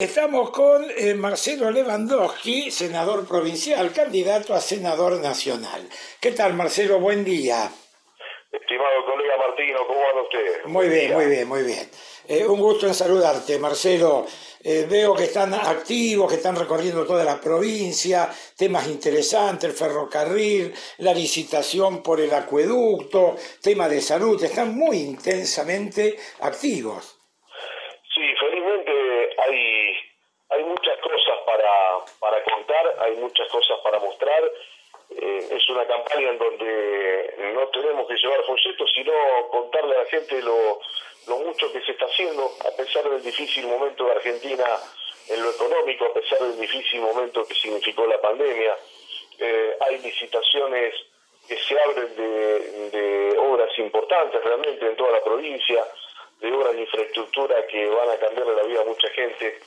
Estamos 0.00 0.50
con 0.50 0.86
eh, 0.96 1.12
Marcelo 1.14 1.72
Lewandowski, 1.72 2.70
senador 2.70 3.26
provincial, 3.26 3.92
candidato 3.92 4.54
a 4.54 4.60
senador 4.60 5.20
nacional. 5.20 5.88
¿Qué 6.20 6.30
tal, 6.30 6.54
Marcelo? 6.54 7.00
Buen 7.00 7.24
día. 7.24 7.68
Estimado 8.52 9.04
colega 9.04 9.36
Martino, 9.38 9.84
¿cómo 9.88 10.00
anda 10.08 10.22
usted? 10.22 10.64
Muy 10.66 10.88
bien, 10.88 11.14
muy 11.14 11.26
bien, 11.26 11.48
muy 11.48 11.62
bien. 11.64 11.90
Eh, 12.28 12.46
un 12.46 12.60
gusto 12.60 12.86
en 12.86 12.94
saludarte, 12.94 13.58
Marcelo. 13.58 14.24
Eh, 14.62 14.86
veo 14.88 15.16
que 15.16 15.24
están 15.24 15.52
activos, 15.52 16.30
que 16.30 16.36
están 16.36 16.54
recorriendo 16.54 17.04
toda 17.04 17.24
la 17.24 17.40
provincia, 17.40 18.30
temas 18.56 18.86
interesantes, 18.86 19.68
el 19.68 19.74
ferrocarril, 19.74 20.72
la 20.98 21.12
licitación 21.12 22.04
por 22.04 22.20
el 22.20 22.32
acueducto, 22.32 23.34
tema 23.60 23.88
de 23.88 24.00
salud, 24.00 24.40
están 24.44 24.78
muy 24.78 24.98
intensamente 24.98 26.16
activos. 26.38 27.16
Sí, 28.14 28.22
felizmente 28.40 28.90
hay, 29.38 29.96
hay 30.50 30.64
muchas 30.64 30.98
cosas 30.98 31.38
para, 31.46 31.70
para 32.18 32.37
contar, 32.48 32.96
hay 33.00 33.16
muchas 33.16 33.48
cosas 33.48 33.78
para 33.80 33.98
mostrar. 33.98 34.42
Eh, 35.10 35.48
es 35.50 35.68
una 35.70 35.86
campaña 35.86 36.30
en 36.30 36.38
donde 36.38 37.34
no 37.54 37.68
tenemos 37.68 38.06
que 38.06 38.16
llevar 38.16 38.42
folletos, 38.44 38.90
sino 38.94 39.12
contarle 39.50 39.96
a 39.96 39.98
la 40.00 40.06
gente 40.06 40.42
lo, 40.42 40.80
lo 41.26 41.38
mucho 41.38 41.72
que 41.72 41.80
se 41.82 41.92
está 41.92 42.06
haciendo, 42.06 42.50
a 42.60 42.76
pesar 42.76 43.08
del 43.08 43.22
difícil 43.22 43.66
momento 43.66 44.04
de 44.04 44.12
Argentina 44.12 44.66
en 45.28 45.42
lo 45.42 45.50
económico, 45.50 46.06
a 46.06 46.14
pesar 46.14 46.40
del 46.40 46.58
difícil 46.60 47.00
momento 47.00 47.44
que 47.46 47.54
significó 47.54 48.06
la 48.06 48.20
pandemia. 48.20 48.76
Eh, 49.38 49.76
hay 49.80 49.98
licitaciones 49.98 50.94
que 51.46 51.56
se 51.56 51.80
abren 51.80 52.16
de, 52.16 52.90
de 52.90 53.38
obras 53.38 53.70
importantes 53.78 54.42
realmente 54.44 54.86
en 54.86 54.96
toda 54.96 55.12
la 55.12 55.24
provincia 55.24 55.84
de 56.40 56.52
obras 56.52 56.74
de 56.74 56.82
infraestructura 56.82 57.66
que 57.66 57.86
van 57.88 58.10
a 58.10 58.16
cambiarle 58.16 58.54
la 58.54 58.62
vida 58.64 58.82
a 58.82 58.84
mucha 58.84 59.08
gente 59.10 59.58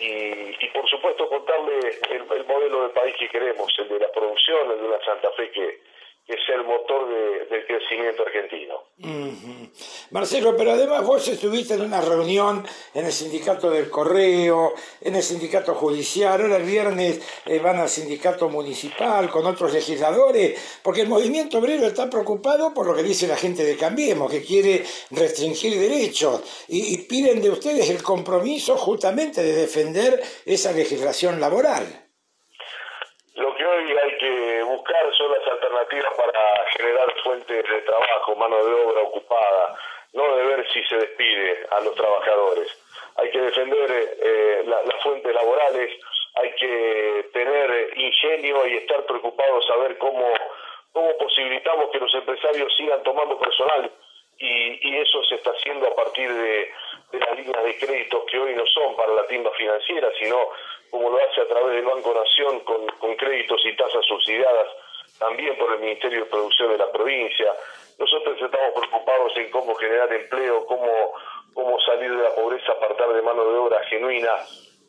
y, 0.00 0.66
por 0.72 0.88
supuesto 0.88 1.28
contarle 1.28 1.78
el, 2.10 2.44
modelo 2.46 2.84
de 2.84 2.88
país 2.90 3.14
que 3.18 3.28
queremos, 3.28 3.72
el 3.78 3.88
de 3.88 3.98
la 3.98 4.10
producción, 4.10 4.70
el 4.70 4.80
de 4.80 4.86
una 4.86 5.04
Santa 5.04 5.30
Fe 5.32 5.50
que, 5.50 5.80
que 6.30 6.36
sea 6.46 6.54
el 6.54 6.64
motor 6.64 7.08
del 7.48 7.66
crecimiento 7.66 8.22
argentino. 8.22 8.84
Marcelo, 10.10 10.56
pero 10.56 10.72
además 10.72 11.04
vos 11.04 11.26
estuviste 11.26 11.74
en 11.74 11.82
una 11.82 12.00
reunión 12.00 12.64
en 12.94 13.06
el 13.06 13.12
sindicato 13.12 13.68
del 13.68 13.90
correo, 13.90 14.74
en 15.00 15.16
el 15.16 15.22
sindicato 15.22 15.74
judicial, 15.74 16.40
ahora 16.40 16.58
el 16.58 16.62
viernes 16.62 17.42
eh, 17.46 17.58
van 17.58 17.78
al 17.78 17.88
sindicato 17.88 18.48
municipal 18.48 19.28
con 19.28 19.44
otros 19.44 19.72
legisladores, 19.72 20.80
porque 20.84 21.00
el 21.00 21.08
movimiento 21.08 21.58
obrero 21.58 21.86
está 21.86 22.08
preocupado 22.08 22.72
por 22.72 22.86
lo 22.86 22.94
que 22.94 23.02
dice 23.02 23.26
la 23.26 23.36
gente 23.36 23.64
de 23.64 23.76
Cambiemos, 23.76 24.30
que 24.30 24.42
quiere 24.42 24.84
restringir 25.10 25.78
derechos 25.80 26.66
y, 26.68 26.94
y 26.94 26.98
piden 27.08 27.42
de 27.42 27.50
ustedes 27.50 27.90
el 27.90 28.02
compromiso 28.04 28.76
justamente 28.76 29.42
de 29.42 29.54
defender 29.54 30.22
esa 30.46 30.70
legislación 30.70 31.40
laboral. 31.40 32.06
Lo 33.34 33.56
que 33.56 33.64
hoy 33.64 33.84
hay 33.90 34.18
que 34.18 34.62
buscar 34.64 35.00
son 35.16 35.30
las 35.32 35.40
para 35.88 36.66
generar 36.76 37.14
fuentes 37.22 37.64
de 37.68 37.80
trabajo, 37.82 38.36
mano 38.36 38.64
de 38.64 38.74
obra 38.74 39.02
ocupada, 39.02 39.78
no 40.12 40.36
de 40.36 40.44
ver 40.44 40.66
si 40.72 40.82
se 40.84 40.96
despide 40.96 41.66
a 41.70 41.80
los 41.80 41.94
trabajadores. 41.94 42.68
Hay 43.16 43.30
que 43.30 43.40
defender 43.40 43.90
eh, 43.90 44.64
las 44.66 45.02
fuentes 45.02 45.34
laborales, 45.34 45.90
hay 46.34 46.52
que 46.54 47.28
tener 47.32 47.98
ingenio 47.98 48.66
y 48.66 48.76
estar 48.78 49.04
preocupados 49.04 49.68
a 49.70 49.76
ver 49.82 49.98
cómo, 49.98 50.26
cómo 50.92 51.16
posibilitamos 51.18 51.90
que 51.90 51.98
los 51.98 52.14
empresarios 52.14 52.72
sigan 52.76 53.02
tomando 53.02 53.38
personal 53.38 53.90
y, 54.38 54.96
eso 54.96 55.22
se 55.24 55.36
está 55.36 55.50
haciendo 55.50 55.86
a 55.88 55.94
partir 55.94 56.32
de, 56.32 56.70
las 57.12 57.36
líneas 57.36 57.64
de 57.64 57.78
créditos 57.78 58.22
que 58.30 58.38
hoy 58.38 58.54
no 58.54 58.66
son 58.66 58.94
para 58.96 59.12
la 59.14 59.26
timba 59.26 59.50
financiera, 59.52 60.08
sino 60.18 60.50
como 60.90 61.10
lo 61.10 61.16
hace 61.16 61.40
a 61.40 61.48
través 61.48 61.74
del 61.74 61.84
Banco 61.84 62.14
Nación 62.14 62.60
con 62.60 63.16
créditos 63.16 63.60
y 63.64 63.76
tasas 63.76 64.04
subsidiadas 64.06 64.68
también 65.18 65.56
por 65.58 65.72
el 65.72 65.80
Ministerio 65.80 66.20
de 66.20 66.30
Producción 66.30 66.70
de 66.70 66.78
la 66.78 66.90
provincia. 66.90 67.52
Nosotros 67.98 68.40
estamos 68.40 68.72
preocupados 68.74 69.32
en 69.36 69.50
cómo 69.50 69.74
generar 69.74 70.12
empleo, 70.12 70.64
cómo, 70.66 71.12
cómo 71.54 71.78
salir 71.80 72.10
de 72.10 72.22
la 72.22 72.34
pobreza, 72.34 72.72
apartar 72.72 73.12
de 73.12 73.22
mano 73.22 73.44
de 73.44 73.58
obra 73.58 73.84
genuina 73.84 74.30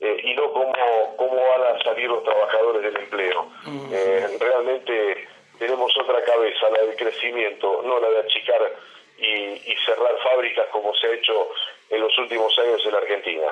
eh, 0.00 0.20
y 0.22 0.34
no 0.34 0.52
cómo, 0.52 0.72
cómo 1.16 1.36
van 1.36 1.74
a 1.74 1.82
salir 1.82 2.08
los 2.08 2.22
trabajadores 2.24 2.82
del 2.82 2.96
empleo. 2.96 3.48
Eh, 3.92 4.38
realmente 4.38 5.28
tenemos 5.58 5.92
otra 5.98 6.22
cabeza, 6.22 6.70
la 6.70 6.82
del 6.82 6.96
crecimiento, 6.96 7.82
no 7.82 7.98
la 8.00 8.08
de 8.10 8.20
achicar 8.20 8.72
y, 9.18 9.26
y 9.26 9.76
cerrar 9.84 10.16
fábricas 10.22 10.66
como 10.70 10.94
se 10.94 11.06
ha 11.08 11.12
hecho 11.12 11.50
en 11.90 12.00
los 12.00 12.16
últimos 12.18 12.56
años 12.58 12.80
en 12.84 12.92
la 12.92 12.98
Argentina. 12.98 13.46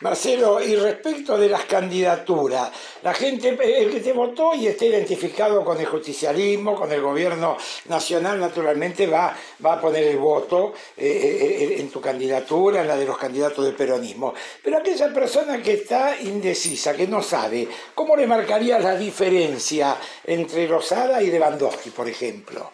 Marcelo, 0.00 0.60
y 0.62 0.76
respecto 0.76 1.36
de 1.36 1.48
las 1.48 1.64
candidaturas, 1.64 2.70
la 3.02 3.12
gente, 3.12 3.48
el 3.48 3.90
que 3.90 4.00
te 4.00 4.12
votó 4.12 4.54
y 4.54 4.68
esté 4.68 4.86
identificado 4.86 5.64
con 5.64 5.78
el 5.78 5.86
justicialismo, 5.86 6.76
con 6.76 6.92
el 6.92 7.00
gobierno 7.00 7.56
nacional, 7.88 8.38
naturalmente 8.38 9.08
va, 9.08 9.36
va 9.64 9.74
a 9.74 9.80
poner 9.80 10.04
el 10.04 10.18
voto 10.18 10.72
eh, 10.96 11.04
eh, 11.04 11.80
en 11.80 11.90
tu 11.90 12.00
candidatura, 12.00 12.82
en 12.82 12.88
la 12.88 12.96
de 12.96 13.06
los 13.06 13.18
candidatos 13.18 13.64
del 13.64 13.74
peronismo. 13.74 14.34
Pero 14.62 14.78
aquella 14.78 15.12
persona 15.12 15.60
que 15.60 15.72
está 15.72 16.16
indecisa, 16.20 16.96
que 16.96 17.08
no 17.08 17.22
sabe, 17.22 17.66
¿cómo 17.94 18.14
le 18.14 18.26
marcaría 18.26 18.78
la 18.78 18.94
diferencia 18.96 19.96
entre 20.24 20.68
Rosada 20.68 21.20
y 21.20 21.30
Lewandowski, 21.30 21.90
por 21.90 22.08
ejemplo? 22.08 22.70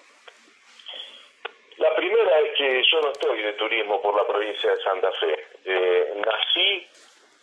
Que 2.56 2.82
yo 2.90 3.00
no 3.00 3.10
estoy 3.10 3.42
de 3.42 3.52
turismo 3.54 4.00
por 4.00 4.16
la 4.16 4.26
provincia 4.26 4.70
de 4.70 4.82
Santa 4.82 5.10
Fe. 5.12 5.46
Eh, 5.64 6.12
nací, 6.24 6.86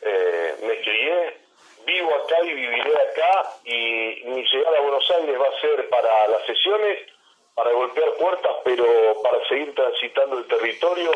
eh, 0.02 0.56
me 0.64 0.82
crié, 0.82 1.38
vivo 1.86 2.16
acá 2.16 2.44
y 2.44 2.54
viviré 2.54 2.94
acá 2.94 3.44
y 3.66 4.22
mi 4.26 4.46
llegada 4.46 4.78
a 4.78 4.82
Buenos 4.82 5.12
Aires 5.12 5.40
va 5.40 5.48
a 5.48 5.62
ser 5.62 5.90
para 5.90 6.28
las 6.28 6.46
sesiones, 6.46 7.00
para 7.56 7.72
golpear 7.72 8.14
puertas, 8.14 8.52
pero 8.64 8.86
para 9.22 9.46
seguir 9.48 9.74
transitando 9.76 10.38
el 10.40 10.48
territorio 10.48 11.12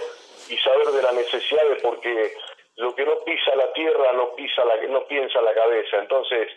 y 0.50 0.58
saber 0.58 0.88
de 0.88 1.02
la 1.02 1.12
necesidad 1.12 1.68
de 1.70 1.76
porque 1.78 2.34
lo 2.76 2.94
que 2.96 3.06
no 3.06 3.24
pisa 3.24 3.56
la 3.56 3.74
tierra 3.74 4.14
no 4.14 4.36
pisa 4.36 4.64
la 4.66 4.76
no 4.88 5.06
piensa 5.08 5.42
la 5.42 5.54
cabeza. 5.54 5.98
Entonces, 5.98 6.50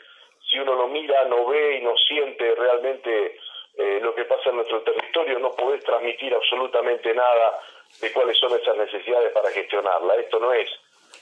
si 0.51 0.59
uno 0.59 0.75
no 0.77 0.89
mira, 0.89 1.25
no 1.25 1.47
ve 1.47 1.77
y 1.77 1.83
no 1.83 1.97
siente 1.97 2.55
realmente 2.57 3.39
eh, 3.77 3.99
lo 4.03 4.15
que 4.15 4.25
pasa 4.25 4.51
en 4.51 4.57
nuestro 4.57 4.83
territorio, 4.83 5.39
no 5.39 5.53
podés 5.53 5.83
transmitir 5.85 6.35
absolutamente 6.35 7.15
nada 7.15 7.61
de 8.01 8.13
cuáles 8.13 8.39
son 8.39 8.59
esas 8.59 8.77
necesidades 8.77 9.33
para 9.33 9.51
gestionarla. 9.51 10.15
Esto 10.17 10.39
no 10.39 10.53
es, 10.53 10.69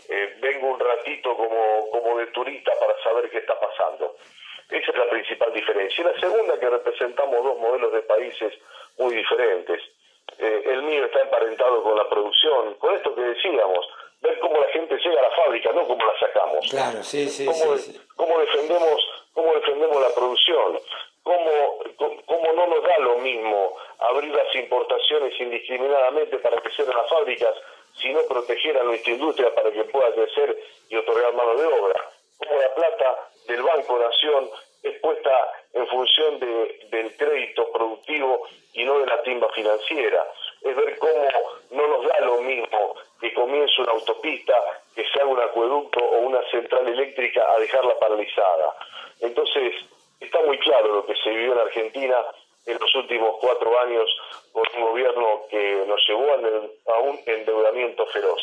eh, 0.09 0.37
vengo 0.41 0.69
un 0.69 0.81
ratito 0.81 1.37
como, 1.37 1.91
como 1.91 2.19
de 2.19 2.27
turista 2.29 2.73
para 2.81 3.01
saber 3.03 3.31
qué 3.31 3.39
está 3.39 3.59
pasando. 3.59 4.17
Esa 4.71 4.91
es 4.91 4.99
la 4.99 5.09
principal 5.09 5.53
diferencia. 5.53 6.03
Y 6.03 6.05
la 6.05 6.21
segunda, 6.21 6.59
que 6.61 6.69
representamos 6.69 7.43
dos 7.43 7.59
modelos 7.59 7.93
de 7.93 8.03
países 8.03 8.53
muy 8.99 9.15
diferentes. 9.15 9.83
Eh, 10.39 10.63
el 10.67 10.83
mío 10.83 11.07
está 11.07 11.23
emparentado 11.23 11.83
con 11.83 11.97
la 11.97 12.09
producción, 12.09 12.75
con 12.75 12.95
esto 12.95 13.15
que 13.15 13.23
decíamos, 13.23 13.89
ver 14.21 14.39
cómo 14.41 14.61
la 14.61 14.69
gente 14.69 14.97
llega 14.97 15.21
a 15.21 15.29
la 15.29 15.37
fábrica, 15.37 15.73
no 15.73 15.87
cómo 15.87 16.05
la 16.05 16.19
sacamos. 16.19 16.67
Claro, 16.71 17.03
sí, 17.03 17.29
sí, 17.29 17.47
cómo, 17.47 17.77
sí, 17.77 17.99
cómo 18.15 18.39
defendemos, 18.41 19.09
cómo 19.33 19.55
defendemos 19.55 20.01
la 20.01 20.15
producción, 20.15 20.79
cómo, 21.23 21.79
cómo 22.27 22.53
no 22.53 22.67
nos 22.67 22.83
da 22.83 22.99
lo 22.99 23.19
mismo 23.19 23.77
abrir 23.99 24.35
las 24.35 24.55
importaciones 24.55 25.28
indiscriminadamente 25.45 26.39
para 26.39 26.61
que 26.61 26.71
sean 26.71 26.89
las 26.89 27.09
fábricas, 27.09 27.55
sino 28.01 28.21
proteger 28.29 28.79
a 28.79 28.85
nuestra 28.85 29.13
industria 29.13 29.55
para 29.55 29.71
que 29.71 29.85
pueda 29.85 30.13
crecer 30.13 30.57
y 30.89 30.97
otorgar 30.97 31.35
mano 31.35 31.57
de 31.57 31.67
obra. 31.67 32.11
Cómo 32.39 32.61
la 32.61 32.75
plata 32.75 33.29
del 33.47 33.63
Banco 33.63 33.99
Nación 33.99 34.51
es 34.83 34.99
puesta 35.01 35.31
en 35.73 35.87
función 35.89 36.39
de, 36.39 36.87
del 36.91 37.17
crédito 37.17 37.71
productivo 37.73 38.47
y 38.75 38.85
no 38.85 39.01
de 39.01 39.07
la 39.07 39.23
timba 39.23 39.49
financiera. 39.53 40.25
Es 40.63 40.77
ver 40.77 40.99
cómo 40.99 41.29
no 41.71 41.87
nos 41.89 42.07
da 42.07 42.21
lo 42.21 42.41
mismo 42.43 42.95
que 43.21 43.35
comience 43.35 43.83
una 43.83 43.93
autopista, 43.93 44.55
que 44.95 45.05
se 45.05 45.21
haga 45.21 45.31
un 45.31 45.41
acueducto 45.41 46.01
o 46.01 46.19
una 46.21 46.43
central 46.51 46.87
eléctrica 46.87 47.45
a 47.53 47.59
dejarla 47.59 47.99
paralizada. 47.99 48.75
Entonces, 49.21 49.75
está 50.21 50.41
muy 50.43 50.59
claro 50.59 50.95
lo 50.95 51.07
que 51.07 51.17
se 51.17 51.31
vivió 51.31 51.55
en 51.55 51.59
Argentina 51.59 52.17
en 52.69 52.79
los 52.79 52.95
últimos 52.97 53.37
cuatro 53.41 53.81
años 53.81 54.09
con 54.53 54.65
un 54.77 54.91
gobierno 54.91 55.47
que 55.51 55.85
nos 55.87 56.01
llevó 56.07 56.27
a 56.33 56.99
un 56.99 57.19
endeudamiento 57.25 58.07
feroz. 58.07 58.41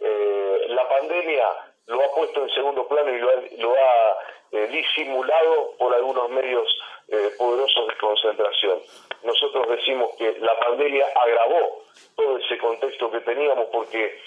Eh, 0.00 0.66
la 0.68 0.88
pandemia 0.88 1.46
lo 1.86 2.02
ha 2.02 2.14
puesto 2.14 2.42
en 2.42 2.50
segundo 2.50 2.88
plano 2.88 3.14
y 3.14 3.58
lo 3.58 3.72
ha, 3.72 4.16
eh, 4.52 4.66
disimulado 4.66 5.76
por 5.78 5.94
algunos 5.94 6.28
medios 6.30 6.66
eh, 7.08 7.30
poderosos 7.38 7.86
de 7.88 7.96
concentración. 7.98 8.80
Nosotros 9.22 9.68
decimos 9.68 10.10
que 10.18 10.36
la 10.40 10.58
pandemia 10.58 11.06
agravó 11.14 11.84
todo 12.16 12.38
ese 12.38 12.58
contexto 12.58 13.10
que 13.12 13.20
teníamos 13.20 13.66
porque 13.66 14.18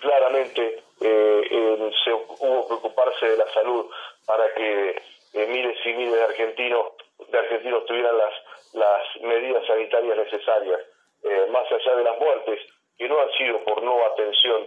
claramente 0.00 0.82
se 0.98 2.12
hubo 2.12 2.68
que 2.68 2.74
ocuparse 2.74 3.30
de 3.30 3.36
la 3.36 3.48
salud 3.52 3.86
para 4.26 4.52
que 4.54 5.00
miles 5.34 5.78
y 5.84 5.92
miles 5.92 6.14
de 6.14 6.24
argentinos, 6.24 6.86
de 7.28 7.38
argentinos 7.38 7.86
tuvieran 7.86 8.18
las, 8.18 8.34
las 8.72 9.02
medidas 9.22 9.66
sanitarias 9.66 10.16
necesarias, 10.16 10.80
eh, 11.22 11.46
más 11.50 11.70
allá 11.70 11.96
de 11.96 12.04
las 12.04 12.18
muertes, 12.18 12.60
que 12.96 13.08
no 13.08 13.20
han 13.20 13.30
sido 13.32 13.64
por 13.64 13.82
no 13.82 14.04
atención 14.06 14.66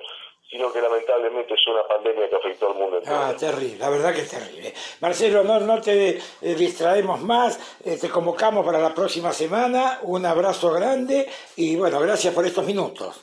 sino 0.53 0.71
que 0.71 0.81
lamentablemente 0.81 1.55
es 1.55 1.67
una 1.67 1.81
pandemia 1.87 2.29
que 2.29 2.35
afectó 2.35 2.67
al 2.67 2.75
mundo 2.75 2.97
entero. 2.97 3.15
Ah, 3.15 3.33
terrible, 3.35 3.79
la 3.79 3.89
verdad 3.89 4.13
que 4.13 4.21
es 4.21 4.29
terrible. 4.29 4.71
Marcelo, 5.01 5.43
no, 5.43 5.59
no 5.59 5.81
te 5.81 6.09
eh, 6.09 6.21
distraemos 6.41 7.21
más, 7.21 7.81
eh, 7.83 7.97
te 7.99 8.07
convocamos 8.07 8.63
para 8.63 8.77
la 8.77 8.93
próxima 8.93 9.31
semana, 9.31 9.97
un 10.03 10.23
abrazo 10.25 10.71
grande 10.71 11.27
y 11.55 11.75
bueno, 11.75 11.99
gracias 11.99 12.35
por 12.35 12.45
estos 12.45 12.65
minutos. 12.65 13.19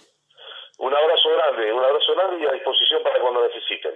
Un 0.78 0.92
abrazo 0.92 1.28
grande, 1.30 1.72
un 1.72 1.84
abrazo 1.84 2.14
grande 2.16 2.42
y 2.42 2.46
a 2.48 2.52
disposición 2.52 3.00
para 3.04 3.20
cuando 3.20 3.46
necesiten. 3.46 3.92